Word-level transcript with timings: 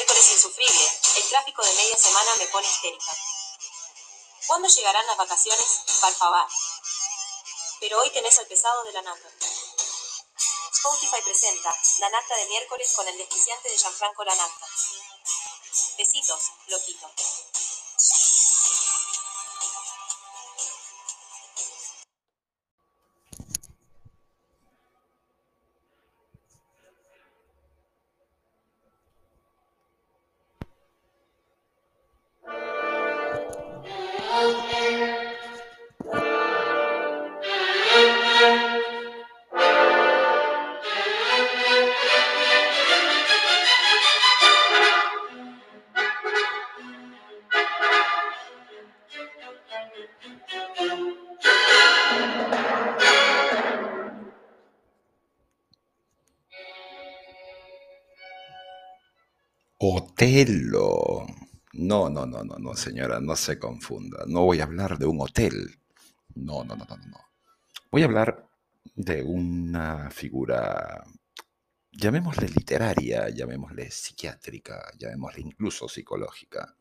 Miércoles 0.00 0.32
insufrible. 0.32 0.88
El 1.16 1.28
tráfico 1.28 1.62
de 1.62 1.74
media 1.74 1.94
semana 1.98 2.30
me 2.38 2.46
pone 2.46 2.66
histérica. 2.66 3.12
¿Cuándo 4.46 4.66
llegarán 4.66 5.06
las 5.06 5.18
vacaciones? 5.18 5.80
Por 6.00 6.14
favor. 6.14 6.46
Pero 7.80 8.00
hoy 8.00 8.08
tenés 8.08 8.38
el 8.38 8.46
pesado 8.46 8.82
de 8.84 8.92
la 8.92 9.02
nata. 9.02 9.28
Spotify 10.72 11.20
presenta 11.22 11.76
La 11.98 12.08
Nacta 12.08 12.34
de 12.34 12.46
miércoles 12.46 12.90
con 12.96 13.06
el 13.08 13.18
desquiciante 13.18 13.68
de 13.68 13.76
Gianfranco 13.76 14.24
La 14.24 14.34
Nacta. 14.34 14.66
Besitos, 15.98 16.50
loquito. 16.68 17.12
Otelo. 60.20 61.26
No, 61.72 62.10
no, 62.10 62.26
no, 62.26 62.44
no, 62.44 62.58
no, 62.58 62.74
señora, 62.74 63.20
no 63.20 63.34
se 63.34 63.58
confunda. 63.58 64.24
No 64.26 64.44
voy 64.44 64.60
a 64.60 64.64
hablar 64.64 64.98
de 64.98 65.06
un 65.06 65.18
hotel. 65.22 65.78
No, 66.34 66.62
no, 66.62 66.76
no, 66.76 66.84
no, 66.84 66.96
no. 66.98 67.18
Voy 67.90 68.02
a 68.02 68.04
hablar 68.04 68.46
de 68.94 69.22
una 69.22 70.10
figura, 70.10 71.02
llamémosle 71.90 72.48
literaria, 72.48 73.30
llamémosle 73.30 73.90
psiquiátrica, 73.90 74.92
llamémosle 74.98 75.40
incluso 75.40 75.88
psicológica. 75.88 76.76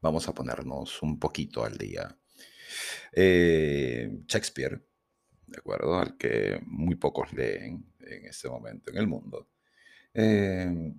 Vamos 0.00 0.26
a 0.28 0.32
ponernos 0.32 1.02
un 1.02 1.18
poquito 1.18 1.62
al 1.62 1.76
día. 1.76 2.08
Eh, 3.12 4.22
Shakespeare, 4.26 4.82
¿de 5.46 5.58
acuerdo? 5.58 5.98
Al 5.98 6.16
que 6.16 6.58
muy 6.64 6.94
pocos 6.94 7.34
leen 7.34 7.92
en 8.00 8.24
este 8.24 8.48
momento 8.48 8.90
en 8.90 8.96
el 8.96 9.06
mundo. 9.06 9.50
Eh, 10.14 10.94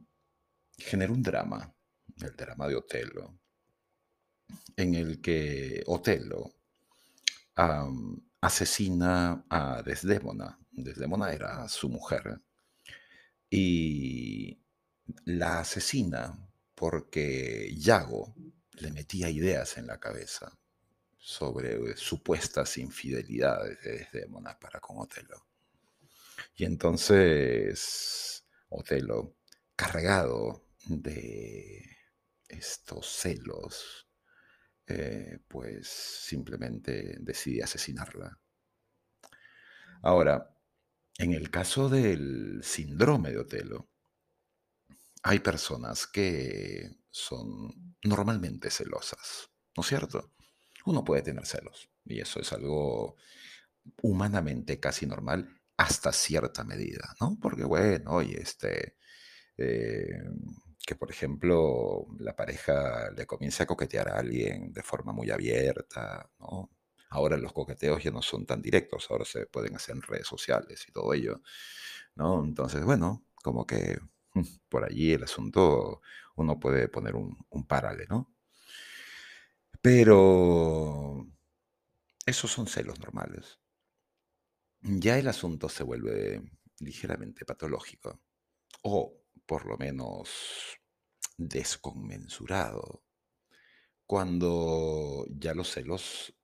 generó 0.77 1.13
un 1.13 1.23
drama, 1.23 1.73
el 2.21 2.35
drama 2.35 2.67
de 2.67 2.75
Otelo, 2.75 3.39
en 4.75 4.95
el 4.95 5.21
que 5.21 5.83
Otelo 5.87 6.51
asesina 8.41 9.45
a 9.49 9.81
Desdémona. 9.83 10.59
Desdémona 10.71 11.31
era 11.33 11.67
su 11.69 11.89
mujer. 11.89 12.41
Y 13.49 14.59
la 15.25 15.59
asesina 15.59 16.37
porque 16.75 17.73
Yago 17.77 18.33
le 18.73 18.91
metía 18.91 19.29
ideas 19.29 19.77
en 19.77 19.87
la 19.87 19.99
cabeza 19.99 20.57
sobre 21.17 21.95
supuestas 21.95 22.77
infidelidades 22.77 23.81
de 23.81 23.97
Desdémona 23.99 24.59
para 24.59 24.79
con 24.79 24.97
Otelo. 24.99 25.45
Y 26.55 26.65
entonces 26.65 28.43
Otelo, 28.69 29.35
cargado 29.75 30.62
de 30.87 31.97
estos 32.47 33.07
celos, 33.07 34.07
eh, 34.87 35.39
pues 35.47 35.87
simplemente 35.87 37.17
decide 37.19 37.63
asesinarla. 37.63 38.39
Ahora, 40.01 40.55
en 41.17 41.33
el 41.33 41.49
caso 41.49 41.89
del 41.89 42.61
síndrome 42.63 43.31
de 43.31 43.39
Otelo, 43.39 43.89
hay 45.23 45.39
personas 45.39 46.05
que 46.07 46.91
son 47.09 47.95
normalmente 48.03 48.69
celosas, 48.69 49.49
¿no 49.77 49.81
es 49.81 49.87
cierto? 49.87 50.33
Uno 50.85 51.03
puede 51.03 51.21
tener 51.21 51.45
celos 51.45 51.89
y 52.05 52.19
eso 52.19 52.41
es 52.41 52.51
algo 52.51 53.15
humanamente 54.01 54.79
casi 54.79 55.05
normal 55.05 55.61
hasta 55.77 56.11
cierta 56.11 56.63
medida, 56.63 57.15
¿no? 57.21 57.37
Porque 57.41 57.63
bueno, 57.63 58.11
oye, 58.11 58.41
este, 58.41 58.97
eh, 59.57 60.23
que, 60.85 60.95
por 60.95 61.09
ejemplo, 61.11 62.05
la 62.19 62.35
pareja 62.35 63.09
le 63.11 63.25
comience 63.25 63.63
a 63.63 63.65
coquetear 63.67 64.09
a 64.09 64.19
alguien 64.19 64.73
de 64.73 64.83
forma 64.83 65.13
muy 65.13 65.31
abierta, 65.31 66.29
¿no? 66.39 66.71
Ahora 67.09 67.37
los 67.37 67.53
coqueteos 67.53 68.03
ya 68.03 68.11
no 68.11 68.21
son 68.21 68.45
tan 68.45 68.61
directos, 68.61 69.07
ahora 69.09 69.25
se 69.25 69.45
pueden 69.47 69.75
hacer 69.75 69.95
en 69.95 70.01
redes 70.01 70.27
sociales 70.27 70.85
y 70.87 70.91
todo 70.91 71.13
ello, 71.13 71.41
¿no? 72.15 72.43
Entonces, 72.43 72.83
bueno, 72.85 73.25
como 73.35 73.65
que 73.67 73.99
mm, 74.33 74.43
por 74.69 74.85
allí 74.85 75.13
el 75.13 75.23
asunto 75.23 76.01
uno 76.35 76.59
puede 76.59 76.89
poner 76.89 77.15
un, 77.15 77.37
un 77.49 77.67
parale, 77.67 78.05
¿no? 78.09 78.33
Pero 79.81 81.27
esos 82.25 82.51
son 82.51 82.67
celos 82.67 82.99
normales. 82.99 83.59
Ya 84.81 85.17
el 85.17 85.27
asunto 85.27 85.69
se 85.69 85.83
vuelve 85.83 86.41
ligeramente 86.79 87.45
patológico 87.45 88.19
o 88.83 89.22
por 89.45 89.65
lo 89.65 89.77
menos 89.77 90.29
desconmensurado, 91.37 93.03
cuando 94.05 95.25
ya 95.29 95.53
los 95.53 95.71
celos 95.71 96.35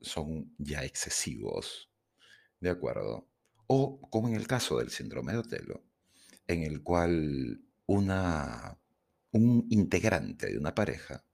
son 0.00 0.54
ya 0.58 0.84
excesivos, 0.84 1.90
¿de 2.60 2.70
acuerdo? 2.70 3.28
O 3.66 4.00
como 4.10 4.28
en 4.28 4.34
el 4.34 4.46
caso 4.46 4.78
del 4.78 4.90
síndrome 4.90 5.32
de 5.32 5.38
Otelo, 5.38 5.84
en 6.46 6.62
el 6.62 6.82
cual 6.82 7.60
una, 7.86 8.78
un 9.32 9.66
integrante 9.70 10.46
de 10.48 10.58
una 10.58 10.74
pareja 10.74 11.24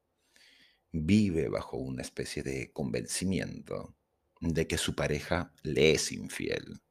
vive 0.92 1.48
bajo 1.48 1.78
una 1.78 2.02
especie 2.02 2.42
de 2.42 2.72
convencimiento 2.72 3.96
de 4.40 4.66
que 4.66 4.78
su 4.78 4.94
pareja 4.94 5.52
le 5.62 5.92
es 5.92 6.12
infiel. 6.12 6.82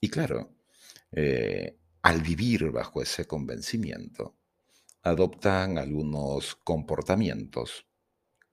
Y 0.00 0.08
claro, 0.08 0.54
eh, 1.12 1.78
al 2.06 2.22
vivir 2.22 2.70
bajo 2.70 3.02
ese 3.02 3.26
convencimiento, 3.26 4.36
adoptan 5.02 5.76
algunos 5.76 6.54
comportamientos 6.54 7.88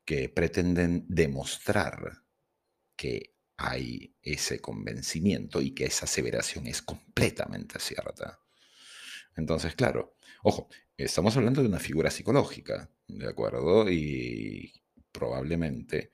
que 0.03 0.27
pretenden 0.27 1.05
demostrar 1.07 2.23
que 2.95 3.35
hay 3.55 4.15
ese 4.23 4.59
convencimiento 4.59 5.61
y 5.61 5.69
que 5.75 5.85
esa 5.85 6.05
aseveración 6.05 6.65
es 6.65 6.81
completamente 6.81 7.77
cierta. 7.77 8.39
Entonces, 9.35 9.75
claro, 9.75 10.15
ojo, 10.41 10.67
estamos 10.97 11.37
hablando 11.37 11.61
de 11.61 11.67
una 11.67 11.79
figura 11.79 12.09
psicológica, 12.09 12.89
¿de 13.07 13.29
acuerdo? 13.29 13.87
Y 13.87 14.73
probablemente 15.11 16.11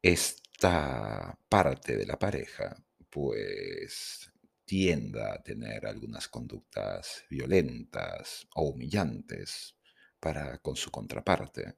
esta 0.00 1.38
parte 1.46 1.98
de 1.98 2.06
la 2.06 2.18
pareja, 2.18 2.74
pues 3.10 4.29
tienda 4.70 5.32
a 5.34 5.42
tener 5.42 5.84
algunas 5.84 6.28
conductas 6.28 7.24
violentas 7.28 8.46
o 8.54 8.68
humillantes 8.68 9.74
para 10.20 10.58
con 10.58 10.76
su 10.76 10.92
contraparte. 10.92 11.74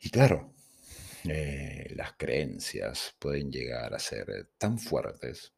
Y 0.00 0.10
claro, 0.10 0.52
eh, 1.22 1.92
las 1.94 2.14
creencias 2.14 3.14
pueden 3.20 3.52
llegar 3.52 3.94
a 3.94 4.00
ser 4.00 4.50
tan 4.58 4.80
fuertes 4.80 5.54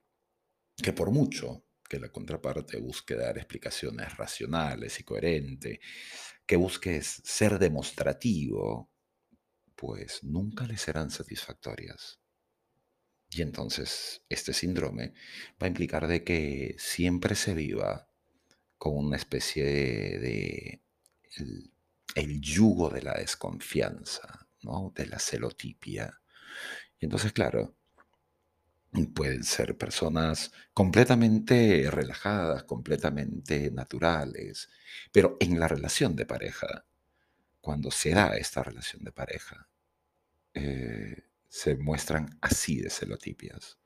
que 0.77 0.93
por 0.93 1.11
mucho 1.11 1.65
que 1.89 1.99
la 1.99 2.11
contraparte 2.11 2.77
busque 2.77 3.15
dar 3.15 3.39
explicaciones 3.39 4.19
racionales 4.19 5.01
y 5.01 5.05
coherentes, 5.05 5.79
que 6.45 6.57
busque 6.57 7.01
ser 7.03 7.59
demostrativo, 7.59 8.91
pues 9.75 10.23
nunca 10.25 10.67
le 10.67 10.77
serán 10.77 11.11
satisfactorias. 11.11 12.20
Y 13.31 13.43
entonces 13.43 14.23
este 14.29 14.53
síndrome 14.53 15.15
va 15.63 15.67
a 15.67 15.69
implicar 15.69 16.09
de 16.09 16.25
que 16.25 16.75
siempre 16.79 17.37
se 17.37 17.55
viva 17.55 18.09
con 18.77 18.97
una 18.97 19.17
especie 19.17 19.65
de, 19.65 20.81
el, 22.15 22.41
yugo 22.41 22.91
de 22.91 23.03
la 23.03 23.15
desconfianza, 23.15 24.49
¿no? 24.63 24.93
de 24.97 25.07
la 25.07 25.19
celotipia. 25.19 26.21
Y 26.99 27.05
entonces, 27.05 27.33
claro, 27.33 27.77
pueden 29.15 29.45
ser 29.45 29.77
personas 29.77 30.53
completamente 30.75 31.89
relajadas, 31.91 32.65
completamente 32.65 33.71
naturales, 33.71 34.69
pero 35.13 35.37
en 35.41 35.61
la 35.61 35.69
relación 35.69 36.17
de 36.17 36.27
pareja, 36.27 36.85
cuando 37.61 37.91
se 37.91 38.11
da 38.11 38.37
esta 38.37 38.63
relación 38.63 39.05
de 39.05 39.13
pareja, 39.13 39.69
eh, 40.55 41.30
se 41.51 41.77
muestran 41.77 42.39
así 42.41 42.81
de 42.81 42.89
celotipias. 42.91 43.79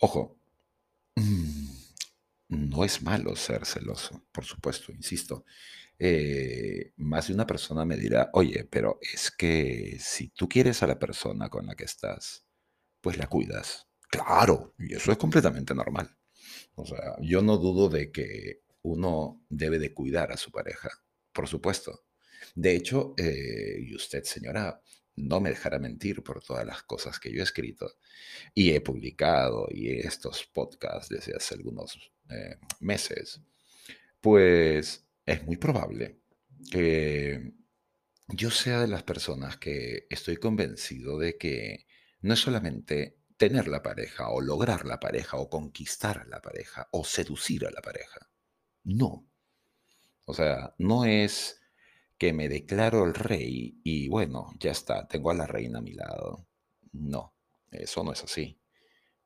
Ojo, 0.00 0.38
mm, 1.16 1.68
no 2.48 2.84
es 2.84 3.02
malo 3.02 3.36
ser 3.36 3.66
celoso, 3.66 4.24
por 4.32 4.44
supuesto, 4.44 4.92
insisto. 4.92 5.44
Eh, 5.98 6.92
más 6.96 7.28
de 7.28 7.34
una 7.34 7.46
persona 7.46 7.84
me 7.84 7.96
dirá, 7.96 8.30
oye, 8.34 8.64
pero 8.70 8.98
es 9.02 9.30
que 9.30 9.98
si 10.00 10.28
tú 10.28 10.48
quieres 10.48 10.82
a 10.82 10.86
la 10.86 10.98
persona 10.98 11.48
con 11.48 11.66
la 11.66 11.74
que 11.74 11.84
estás, 11.84 12.44
pues 13.00 13.18
la 13.18 13.28
cuidas. 13.28 13.88
Claro, 14.10 14.74
y 14.78 14.94
eso 14.94 15.12
es 15.12 15.18
completamente 15.18 15.74
normal. 15.74 16.16
O 16.76 16.86
sea, 16.86 17.16
yo 17.20 17.42
no 17.42 17.58
dudo 17.58 17.88
de 17.88 18.12
que 18.12 18.62
uno 18.82 19.42
debe 19.48 19.78
de 19.78 19.94
cuidar 19.94 20.32
a 20.32 20.36
su 20.36 20.50
pareja, 20.52 20.90
por 21.32 21.48
supuesto. 21.48 22.04
De 22.54 22.76
hecho, 22.76 23.14
eh, 23.18 23.78
y 23.80 23.94
usted, 23.94 24.24
señora, 24.24 24.80
no 25.16 25.40
me 25.40 25.50
dejará 25.50 25.78
mentir 25.78 26.22
por 26.22 26.42
todas 26.42 26.66
las 26.66 26.82
cosas 26.82 27.18
que 27.18 27.32
yo 27.32 27.40
he 27.40 27.44
escrito 27.44 27.90
y 28.54 28.72
he 28.72 28.80
publicado 28.80 29.66
y 29.70 29.98
estos 29.98 30.44
podcasts 30.46 31.08
desde 31.08 31.34
hace 31.34 31.54
algunos 31.54 31.98
eh, 32.28 32.58
meses, 32.80 33.40
pues 34.20 35.06
es 35.24 35.44
muy 35.44 35.56
probable 35.56 36.20
que 36.70 37.52
yo 38.28 38.50
sea 38.50 38.80
de 38.80 38.88
las 38.88 39.02
personas 39.02 39.56
que 39.56 40.06
estoy 40.10 40.36
convencido 40.36 41.18
de 41.18 41.36
que 41.38 41.86
no 42.20 42.34
es 42.34 42.40
solamente 42.40 43.18
tener 43.36 43.68
la 43.68 43.82
pareja 43.82 44.30
o 44.30 44.40
lograr 44.40 44.84
la 44.84 44.98
pareja 44.98 45.36
o 45.36 45.48
conquistar 45.48 46.18
a 46.18 46.24
la 46.24 46.40
pareja 46.40 46.88
o 46.90 47.04
seducir 47.04 47.66
a 47.66 47.70
la 47.70 47.82
pareja. 47.82 48.30
No. 48.84 49.28
O 50.24 50.34
sea, 50.34 50.74
no 50.78 51.04
es 51.04 51.60
que 52.18 52.32
me 52.32 52.48
declaro 52.48 53.04
el 53.04 53.14
rey 53.14 53.80
y 53.84 54.08
bueno, 54.08 54.52
ya 54.58 54.70
está, 54.72 55.06
tengo 55.06 55.30
a 55.30 55.34
la 55.34 55.46
reina 55.46 55.78
a 55.78 55.82
mi 55.82 55.92
lado. 55.92 56.46
No, 56.92 57.34
eso 57.70 58.02
no 58.02 58.12
es 58.12 58.22
así. 58.24 58.58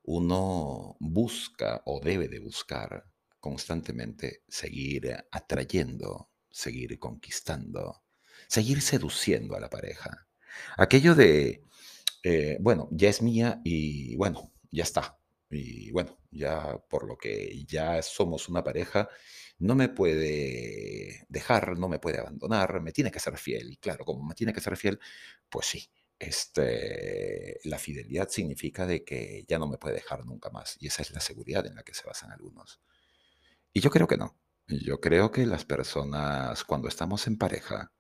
Uno 0.02 0.96
busca 0.98 1.82
o 1.86 2.00
debe 2.00 2.28
de 2.28 2.40
buscar 2.40 3.06
constantemente 3.38 4.42
seguir 4.48 5.24
atrayendo, 5.30 6.30
seguir 6.50 6.98
conquistando, 6.98 8.02
seguir 8.48 8.82
seduciendo 8.82 9.56
a 9.56 9.60
la 9.60 9.70
pareja. 9.70 10.26
Aquello 10.76 11.14
de, 11.14 11.64
eh, 12.24 12.58
bueno, 12.60 12.88
ya 12.90 13.08
es 13.08 13.22
mía 13.22 13.60
y 13.64 14.16
bueno, 14.16 14.52
ya 14.70 14.82
está. 14.82 15.18
Y 15.50 15.90
bueno, 15.90 16.18
ya 16.30 16.78
por 16.88 17.06
lo 17.06 17.16
que 17.16 17.64
ya 17.66 18.02
somos 18.02 18.48
una 18.48 18.62
pareja, 18.62 19.08
no 19.60 19.74
me 19.76 19.88
puede 19.88 21.26
dejar, 21.28 21.78
no 21.78 21.88
me 21.88 21.98
puede 22.00 22.18
abandonar, 22.18 22.80
me 22.82 22.92
tiene 22.92 23.10
que 23.10 23.20
ser 23.20 23.38
fiel. 23.38 23.72
Y 23.72 23.76
claro, 23.76 24.04
como 24.04 24.24
me 24.26 24.34
tiene 24.34 24.52
que 24.52 24.60
ser 24.60 24.76
fiel, 24.76 24.98
pues 25.50 25.66
sí, 25.66 25.90
este, 26.18 27.60
la 27.64 27.78
fidelidad 27.78 28.28
significa 28.28 28.86
de 28.86 29.04
que 29.04 29.44
ya 29.48 29.58
no 29.58 29.68
me 29.68 29.78
puede 29.78 29.94
dejar 29.96 30.24
nunca 30.26 30.50
más. 30.50 30.76
Y 30.80 30.88
esa 30.88 31.02
es 31.02 31.12
la 31.12 31.20
seguridad 31.20 31.66
en 31.66 31.74
la 31.76 31.82
que 31.82 31.94
se 31.94 32.06
basan 32.06 32.32
algunos. 32.32 32.80
Y 33.72 33.80
yo 33.80 33.90
creo 33.90 34.06
que 34.08 34.16
no. 34.16 34.36
Yo 34.68 35.00
creo 35.00 35.30
que 35.32 35.46
las 35.46 35.64
personas, 35.64 36.64
cuando 36.64 36.88
estamos 36.88 37.26
en 37.26 37.38
pareja, 37.38 37.92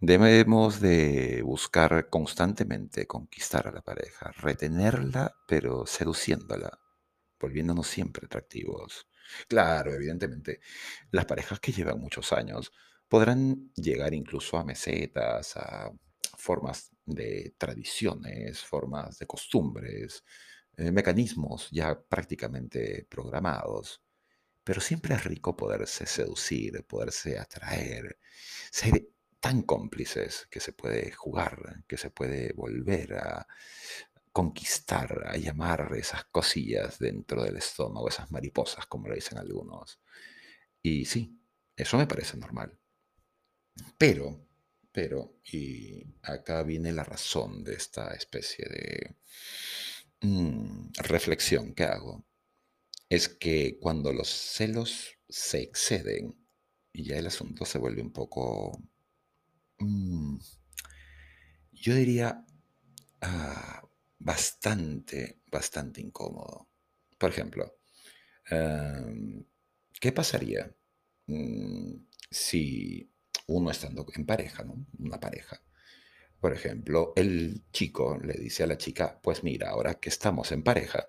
debemos 0.00 0.80
de 0.80 1.42
buscar 1.42 2.08
constantemente 2.10 3.06
conquistar 3.06 3.68
a 3.68 3.72
la 3.72 3.82
pareja, 3.82 4.32
retenerla, 4.38 5.34
pero 5.48 5.86
seduciéndola, 5.86 6.80
volviéndonos 7.40 7.86
siempre 7.88 8.26
atractivos. 8.26 9.08
Claro, 9.48 9.92
evidentemente, 9.94 10.60
las 11.10 11.24
parejas 11.26 11.60
que 11.60 11.72
llevan 11.72 12.00
muchos 12.00 12.32
años 12.32 12.72
podrán 13.08 13.72
llegar 13.74 14.14
incluso 14.14 14.56
a 14.58 14.64
mesetas, 14.64 15.56
a 15.56 15.90
formas 16.36 16.90
de 17.04 17.54
tradiciones, 17.58 18.60
formas 18.62 19.18
de 19.18 19.26
costumbres, 19.26 20.24
eh, 20.76 20.92
mecanismos 20.92 21.68
ya 21.70 22.00
prácticamente 22.00 23.06
programados. 23.10 24.02
Pero 24.64 24.80
siempre 24.80 25.14
es 25.14 25.24
rico 25.24 25.56
poderse 25.56 26.06
seducir, 26.06 26.84
poderse 26.86 27.38
atraer, 27.38 28.18
ser 28.70 29.08
tan 29.40 29.62
cómplices 29.62 30.48
que 30.50 30.60
se 30.60 30.72
puede 30.72 31.12
jugar, 31.12 31.84
que 31.88 31.96
se 31.98 32.10
puede 32.10 32.52
volver 32.54 33.14
a 33.14 33.46
conquistar, 34.40 35.26
a 35.26 35.36
llamar 35.36 35.92
esas 35.96 36.24
cosillas 36.24 36.98
dentro 36.98 37.42
del 37.44 37.58
estómago, 37.58 38.08
esas 38.08 38.30
mariposas, 38.30 38.86
como 38.86 39.06
lo 39.06 39.14
dicen 39.14 39.36
algunos. 39.36 40.00
Y 40.82 41.04
sí, 41.04 41.38
eso 41.76 41.98
me 41.98 42.06
parece 42.06 42.38
normal. 42.38 42.78
Pero, 43.98 44.48
pero, 44.90 45.36
y 45.52 46.02
acá 46.22 46.62
viene 46.62 46.90
la 46.90 47.04
razón 47.04 47.62
de 47.64 47.74
esta 47.74 48.14
especie 48.14 48.64
de 48.66 49.16
mm, 50.22 50.92
reflexión 51.02 51.74
que 51.74 51.84
hago, 51.84 52.24
es 53.10 53.28
que 53.28 53.78
cuando 53.78 54.10
los 54.14 54.28
celos 54.30 55.18
se 55.28 55.60
exceden 55.60 56.34
y 56.94 57.04
ya 57.04 57.18
el 57.18 57.26
asunto 57.26 57.66
se 57.66 57.76
vuelve 57.76 58.00
un 58.00 58.12
poco, 58.12 58.82
mm, 59.80 60.38
yo 61.72 61.94
diría, 61.94 62.42
ah, 63.20 63.82
bastante, 64.20 65.40
bastante 65.50 66.00
incómodo. 66.00 66.68
Por 67.18 67.30
ejemplo, 67.30 67.78
em, 68.50 69.44
¿qué 70.00 70.12
pasaría 70.12 70.72
mm, 71.26 71.94
si 72.30 73.10
uno 73.46 73.70
estando 73.70 74.06
en 74.14 74.26
pareja, 74.26 74.62
¿no? 74.64 74.86
Una 74.98 75.18
pareja. 75.18 75.62
Por 76.40 76.52
ejemplo, 76.54 77.12
el 77.16 77.64
chico 77.72 78.18
le 78.18 78.34
dice 78.34 78.62
a 78.64 78.66
la 78.66 78.78
chica, 78.78 79.20
pues 79.22 79.42
mira, 79.44 79.70
ahora 79.70 79.94
que 79.94 80.08
estamos 80.08 80.52
en 80.52 80.62
pareja, 80.62 81.08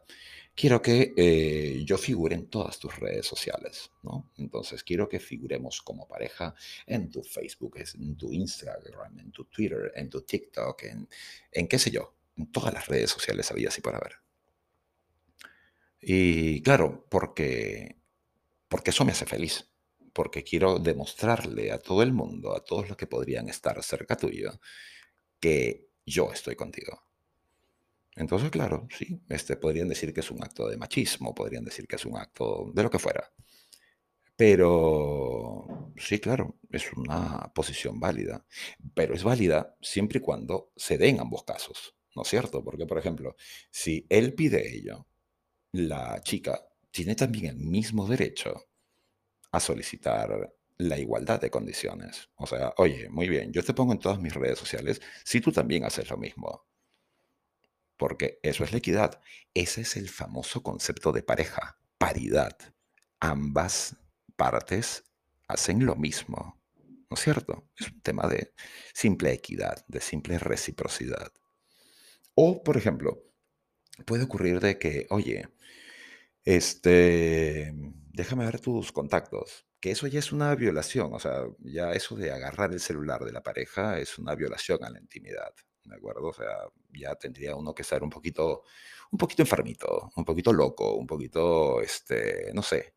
quiero 0.56 0.82
que 0.82 1.14
eh, 1.16 1.84
yo 1.86 1.98
figure 1.98 2.36
en 2.36 2.48
todas 2.50 2.80
tus 2.80 2.98
redes 3.00 3.26
sociales, 3.26 3.92
¿no? 4.04 4.32
Entonces, 4.38 4.84
quiero 4.84 5.08
que 5.08 5.20
figuremos 5.20 5.82
como 5.82 6.08
pareja 6.08 6.54
en 6.86 7.10
tu 7.10 7.24
Facebook, 7.24 7.78
en 7.78 8.18
tu 8.18 8.32
Instagram, 8.34 9.20
en 9.20 9.32
tu 9.32 9.46
Twitter, 9.46 9.92
en 9.96 10.10
tu 10.10 10.22
TikTok, 10.22 10.84
en, 10.84 11.08
en 11.52 11.68
qué 11.68 11.80
sé 11.80 11.92
yo, 11.92 12.16
todas 12.50 12.74
las 12.74 12.88
redes 12.88 13.12
sociales 13.12 13.52
había 13.52 13.70
así 13.70 13.82
para 13.82 14.00
ver. 14.00 14.16
Y 16.02 16.62
claro, 16.64 17.06
porque, 17.10 17.98
porque 18.68 18.92
eso 18.92 19.06
me 19.06 19.12
hace 19.12 19.26
feliz, 19.26 19.70
porque 20.14 20.44
quiero 20.44 20.80
demostrarle 20.80 21.72
a 21.72 21.80
todo 21.80 22.02
el 22.04 22.14
mundo, 22.14 22.56
a 22.56 22.64
todos 22.64 22.88
los 22.88 22.98
que 22.98 23.08
podrían 23.08 23.50
estar 23.50 23.82
cerca 23.84 24.16
tuyo, 24.18 24.60
que 25.40 25.90
yo 26.06 26.32
estoy 26.32 26.56
contigo. 26.56 27.04
Entonces, 28.16 28.50
claro, 28.50 28.88
sí, 28.98 29.22
este, 29.30 29.56
podrían 29.56 29.88
decir 29.88 30.14
que 30.14 30.20
es 30.22 30.32
un 30.32 30.44
acto 30.44 30.68
de 30.68 30.78
machismo, 30.78 31.34
podrían 31.34 31.64
decir 31.64 31.88
que 31.88 31.96
es 31.96 32.06
un 32.06 32.18
acto 32.18 32.72
de 32.74 32.84
lo 32.84 32.90
que 32.90 33.00
fuera. 33.00 33.32
Pero 34.36 35.94
sí, 35.98 36.20
claro, 36.20 36.58
es 36.72 36.92
una 36.94 37.52
posición 37.54 38.00
válida, 38.00 38.46
pero 38.96 39.14
es 39.14 39.24
válida 39.24 39.76
siempre 39.82 40.18
y 40.18 40.22
cuando 40.22 40.72
se 40.76 40.98
den 40.98 41.20
ambos 41.20 41.44
casos. 41.44 41.96
¿No 42.16 42.24
es 42.24 42.28
cierto? 42.28 42.64
Porque, 42.64 42.86
por 42.86 42.98
ejemplo, 42.98 43.36
si 43.70 44.06
él 44.10 44.34
pide 44.34 44.76
ello, 44.76 45.08
la 45.72 46.22
chica 46.22 46.68
tiene 46.92 47.16
también 47.16 47.46
el 47.46 47.58
mismo 47.58 48.08
derecho 48.08 48.70
a 49.52 49.60
solicitar 49.60 50.54
la 50.78 50.98
igualdad 50.98 51.40
de 51.40 51.52
condiciones. 51.52 52.30
O 52.36 52.48
sea, 52.48 52.74
oye, 52.78 53.10
muy 53.10 53.30
bien, 53.30 53.52
yo 53.54 53.64
te 53.64 53.74
pongo 53.74 53.94
en 53.94 54.00
todas 54.00 54.20
mis 54.20 54.34
redes 54.34 54.58
sociales 54.60 55.02
si 55.24 55.42
tú 55.42 55.52
también 55.52 55.86
haces 55.86 56.10
lo 56.10 56.18
mismo. 56.18 56.66
Porque 57.98 58.40
eso 58.42 58.64
es 58.64 58.72
la 58.72 58.80
equidad. 58.80 59.22
Ese 59.54 59.82
es 59.82 59.96
el 59.96 60.10
famoso 60.10 60.64
concepto 60.64 61.12
de 61.12 61.22
pareja, 61.22 61.80
paridad. 61.98 62.58
Ambas 63.20 63.96
partes 64.36 65.04
hacen 65.48 65.86
lo 65.86 65.96
mismo. 65.96 66.60
¿No 67.10 67.16
es 67.16 67.20
cierto? 67.20 67.70
Es 67.78 67.92
un 67.92 68.02
tema 68.02 68.28
de 68.28 68.54
simple 68.94 69.34
equidad, 69.34 69.86
de 69.88 70.02
simple 70.02 70.40
reciprocidad. 70.40 71.32
O, 72.46 72.64
por 72.66 72.76
ejemplo, 72.78 73.10
puede 74.08 74.24
ocurrir 74.26 74.60
de 74.62 74.80
que, 74.80 75.08
oye, 75.12 75.50
este, 76.46 77.74
déjame 78.14 78.46
ver 78.46 78.60
tus 78.60 78.92
contactos, 78.92 79.68
que 79.80 79.92
eso 79.92 80.08
ya 80.08 80.20
es 80.20 80.32
una 80.32 80.56
violación, 80.56 81.14
o 81.14 81.20
sea, 81.20 81.46
ya 81.60 81.94
eso 81.94 82.16
de 82.16 82.32
agarrar 82.32 82.72
el 82.74 82.80
celular 82.80 83.24
de 83.26 83.32
la 83.34 83.44
pareja 83.44 84.00
es 84.00 84.18
una 84.20 84.36
violación 84.36 84.84
a 84.84 84.90
la 84.90 85.00
intimidad, 85.00 85.54
¿de 85.86 85.96
acuerdo? 85.96 86.28
O 86.30 86.34
sea, 86.34 86.50
ya 86.94 87.16
tendría 87.16 87.56
uno 87.56 87.74
que 87.76 87.84
estar 87.84 88.04
un 88.04 88.10
poquito, 88.10 88.64
un 89.12 89.18
poquito 89.18 89.42
enfermito, 89.44 90.12
un 90.16 90.26
poquito 90.26 90.54
loco, 90.54 90.96
un 90.96 91.08
poquito, 91.08 91.82
este, 91.82 92.52
no 92.54 92.62
sé, 92.64 92.96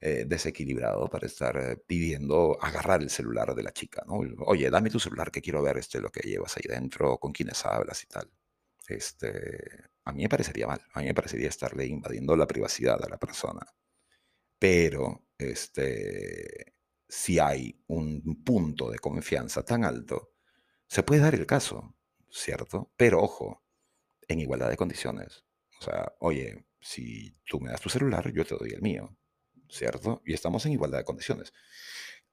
eh, 0.00 0.24
desequilibrado 0.26 1.08
para 1.08 1.26
estar 1.26 1.80
pidiendo 1.86 2.58
agarrar 2.60 3.02
el 3.02 3.10
celular 3.10 3.54
de 3.54 3.62
la 3.62 3.72
chica, 3.72 4.04
¿no? 4.06 4.20
Oye, 4.46 4.68
dame 4.70 4.90
tu 4.90 5.00
celular 5.00 5.30
que 5.30 5.40
quiero 5.42 5.62
ver 5.62 5.78
este, 5.78 6.00
lo 6.00 6.10
que 6.10 6.20
llevas 6.28 6.56
ahí 6.56 6.64
dentro, 6.68 7.18
con 7.18 7.32
quiénes 7.32 7.64
hablas 7.64 8.02
y 8.04 8.06
tal. 8.06 8.30
Este, 8.88 9.84
a 10.04 10.12
mí 10.12 10.22
me 10.22 10.28
parecería 10.28 10.66
mal, 10.66 10.80
a 10.92 11.00
mí 11.00 11.06
me 11.06 11.14
parecería 11.14 11.48
estarle 11.48 11.86
invadiendo 11.86 12.36
la 12.36 12.46
privacidad 12.46 13.02
a 13.04 13.08
la 13.08 13.18
persona. 13.18 13.66
Pero, 14.58 15.26
este, 15.38 16.74
si 17.08 17.38
hay 17.38 17.82
un 17.88 18.42
punto 18.44 18.90
de 18.90 18.98
confianza 18.98 19.64
tan 19.64 19.84
alto, 19.84 20.32
se 20.88 21.02
puede 21.02 21.20
dar 21.22 21.34
el 21.34 21.46
caso, 21.46 21.96
¿cierto? 22.30 22.92
Pero 22.96 23.22
ojo, 23.22 23.64
en 24.28 24.40
igualdad 24.40 24.70
de 24.70 24.76
condiciones. 24.76 25.44
O 25.80 25.84
sea, 25.84 26.14
oye, 26.20 26.66
si 26.80 27.36
tú 27.44 27.60
me 27.60 27.70
das 27.70 27.80
tu 27.80 27.88
celular, 27.90 28.32
yo 28.32 28.44
te 28.46 28.56
doy 28.56 28.70
el 28.70 28.82
mío 28.82 29.16
¿cierto? 29.68 30.22
Y 30.24 30.34
estamos 30.34 30.64
en 30.66 30.72
igualdad 30.72 30.98
de 30.98 31.04
condiciones. 31.04 31.52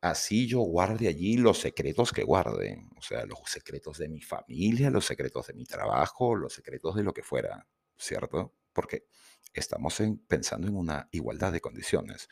Así 0.04 0.48
yo 0.48 0.60
guarde 0.60 1.08
allí 1.08 1.38
los 1.38 1.60
secretos 1.60 2.12
que 2.12 2.26
guarde, 2.26 2.78
o 2.98 3.02
sea, 3.02 3.26
los 3.26 3.40
secretos 3.46 3.98
de 4.00 4.10
mi 4.10 4.20
familia, 4.20 4.90
los 4.90 5.06
secretos 5.06 5.48
de 5.48 5.54
mi 5.54 5.64
trabajo, 5.64 6.36
los 6.36 6.52
secretos 6.52 6.96
de 6.96 7.04
lo 7.04 7.14
que 7.14 7.24
fuera, 7.24 7.66
¿cierto? 7.96 8.54
Porque 8.74 9.06
estamos 9.54 9.98
pensando 10.28 10.68
en 10.68 10.76
una 10.76 11.08
igualdad 11.14 11.54
de 11.54 11.62
condiciones. 11.62 12.28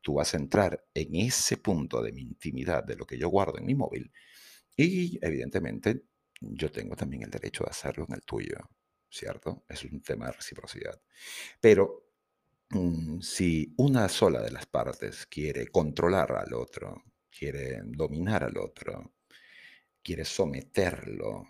Tú 0.00 0.14
vas 0.14 0.34
a 0.34 0.36
entrar 0.36 0.84
en 0.94 1.16
ese 1.16 1.56
punto 1.56 2.00
de 2.00 2.12
mi 2.12 2.22
intimidad, 2.22 2.84
de 2.84 2.94
lo 2.94 3.04
que 3.04 3.18
yo 3.18 3.28
guardo 3.28 3.58
en 3.58 3.66
mi 3.66 3.74
móvil, 3.74 4.12
y 4.76 5.18
evidentemente 5.20 6.04
yo 6.40 6.70
tengo 6.70 6.94
también 6.94 7.24
el 7.24 7.30
derecho 7.30 7.64
de 7.64 7.70
hacerlo 7.70 8.06
en 8.08 8.14
el 8.14 8.22
tuyo, 8.22 8.70
¿cierto? 9.10 9.64
Es 9.68 9.82
un 9.82 10.00
tema 10.00 10.26
de 10.26 10.32
reciprocidad. 10.32 11.00
Pero 11.60 12.04
mm, 12.70 13.18
si 13.20 13.74
una 13.78 14.08
sola 14.08 14.40
de 14.42 14.52
las 14.52 14.66
partes 14.66 15.26
quiere 15.26 15.66
controlar 15.66 16.30
al 16.30 16.54
otro, 16.54 17.02
quiere 17.36 17.82
dominar 17.84 18.44
al 18.44 18.56
otro, 18.58 19.14
quiere 20.02 20.24
someterlo, 20.24 21.44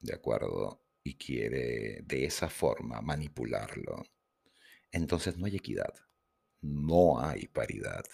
¿de 0.00 0.14
acuerdo? 0.14 0.86
Y 1.02 1.16
quiere 1.16 2.02
de 2.02 2.24
esa 2.24 2.48
forma 2.48 3.00
manipularlo, 3.00 4.04
entonces 4.92 5.36
no 5.36 5.46
hay 5.46 5.56
equidad, 5.56 5.94
no 6.60 7.20
hay 7.20 7.46
paridad. 7.46 8.04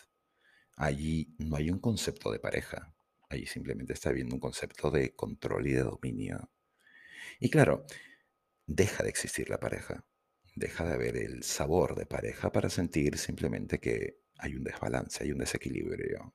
Allí 0.77 1.35
no 1.39 1.57
hay 1.57 1.71
un 1.71 1.79
concepto 1.79 2.31
de 2.31 2.39
pareja, 2.39 2.95
allí 3.31 3.47
simplemente 3.47 3.95
está 3.95 4.11
habiendo 4.11 4.35
un 4.35 4.41
concepto 4.41 4.91
de 4.91 5.15
control 5.15 5.67
y 5.67 5.73
de 5.73 5.83
dominio. 5.83 6.51
Y 7.41 7.49
claro, 7.49 7.87
deja 8.67 9.03
de 9.03 9.09
existir 9.09 9.49
la 9.49 9.59
pareja, 9.59 10.05
deja 10.55 10.85
de 10.85 10.95
haber 10.95 11.17
el 11.17 11.43
sabor 11.45 11.95
de 11.95 12.07
pareja 12.07 12.53
para 12.53 12.69
sentir 12.69 13.17
simplemente 13.17 13.81
que 13.81 14.21
hay 14.39 14.55
un 14.55 14.65
desbalance, 14.65 15.25
hay 15.25 15.33
un 15.33 15.39
desequilibrio. 15.39 16.35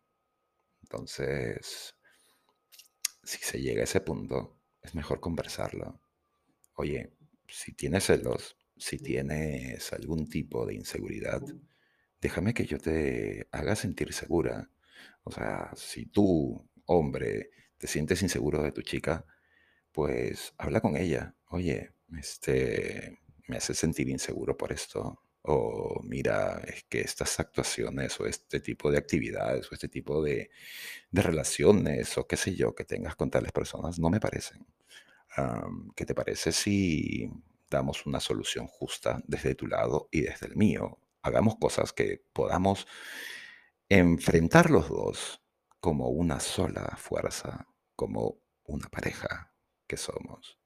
Entonces, 0.92 1.96
si 3.24 3.38
se 3.38 3.62
llega 3.62 3.80
a 3.80 3.84
ese 3.86 4.02
punto, 4.02 4.60
es 4.82 4.94
mejor 4.94 5.22
conversarlo. 5.22 6.02
Oye, 6.76 7.14
si 7.48 7.72
tienes 7.72 8.08
celos, 8.08 8.58
si 8.76 8.98
tienes 8.98 9.94
algún 9.94 10.28
tipo 10.28 10.66
de 10.66 10.74
inseguridad, 10.76 11.42
déjame 12.20 12.54
que 12.54 12.66
yo 12.66 12.78
te 12.78 13.48
haga 13.54 13.78
sentir 13.78 14.12
segura. 14.12 14.70
O 15.24 15.32
sea, 15.32 15.72
si 15.78 16.08
tú, 16.08 16.70
hombre, 16.88 17.52
te 17.78 17.88
sientes 17.88 18.22
inseguro 18.22 18.62
de 18.62 18.74
tu 18.74 18.82
chica, 18.82 19.26
pues 19.94 20.54
habla 20.58 20.82
con 20.82 20.98
ella. 20.98 21.38
Oye, 21.52 21.94
este, 22.18 23.18
me 23.48 23.56
hace 23.58 23.74
sentir 23.76 24.10
inseguro 24.10 24.58
por 24.58 24.74
esto. 24.74 25.22
O 25.44 26.02
mira, 26.04 26.62
es 26.68 26.84
que 26.84 27.02
estas 27.02 27.40
actuaciones 27.40 28.20
o 28.20 28.28
este 28.28 28.60
tipo 28.60 28.92
de 28.92 29.00
actividades 29.00 29.72
o 29.72 29.76
este 29.76 29.88
tipo 29.88 30.22
de, 30.22 30.52
relaciones 31.12 32.18
o 32.18 32.28
qué 32.28 32.38
sé 32.38 32.56
yo 32.56 32.76
que 32.76 32.86
tengas 32.86 33.16
con 33.16 33.32
tales 33.32 33.52
personas 33.52 34.00
no 34.00 34.10
me 34.10 34.20
parecen. 34.20 34.66
¿Qué 35.96 36.06
te 36.06 36.14
parece 36.14 36.52
si 36.52 37.32
damos 37.70 38.06
una 38.06 38.20
solución 38.20 38.68
justa 38.68 39.22
desde 39.26 39.56
tu 39.56 39.68
lado 39.68 40.10
y 40.12 40.22
desde 40.22 40.48
el 40.48 40.56
mío? 40.56 41.00
Hagamos 41.24 41.56
cosas 41.58 41.94
que 41.94 42.24
podamos 42.34 42.88
enfrentar 43.90 44.70
los 44.70 44.90
dos 44.90 45.42
como 45.80 46.10
una 46.10 46.40
sola 46.40 46.96
fuerza, 46.98 47.68
como 47.96 48.42
una 48.66 48.88
pareja 48.90 49.54
que 49.88 49.98
somos. 49.98 50.60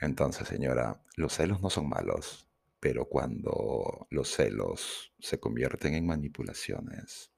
Entonces, 0.00 0.46
señora, 0.46 1.02
los 1.16 1.34
celos 1.34 1.60
no 1.60 1.70
son 1.70 1.88
malos, 1.88 2.47
pero 2.80 3.06
cuando 3.06 4.06
los 4.10 4.34
celos 4.34 5.12
se 5.18 5.38
convierten 5.40 5.94
en 5.94 6.06
manipulaciones 6.06 7.32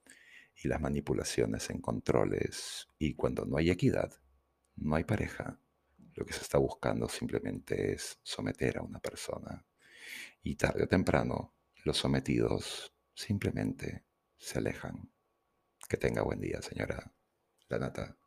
y 0.55 0.67
las 0.67 0.79
manipulaciones 0.79 1.69
en 1.69 1.81
controles 1.81 2.87
y 2.99 3.15
cuando 3.15 3.45
no 3.45 3.57
hay 3.57 3.71
equidad, 3.71 4.13
no 4.75 4.95
hay 4.95 5.03
pareja, 5.03 5.59
lo 6.15 6.25
que 6.25 6.33
se 6.33 6.41
está 6.41 6.57
buscando 6.57 7.07
simplemente 7.09 7.93
es 7.93 8.19
someter 8.23 8.77
a 8.77 8.83
una 8.83 8.99
persona. 8.99 9.65
Y 10.43 10.55
tarde 10.55 10.83
o 10.83 10.87
temprano, 10.87 11.53
los 11.83 11.97
sometidos 11.97 12.93
simplemente 13.13 14.03
se 14.37 14.59
alejan. 14.59 15.11
Que 15.87 15.97
tenga 15.97 16.21
buen 16.21 16.39
día, 16.39 16.61
señora 16.61 17.11
Lanata. 17.69 18.20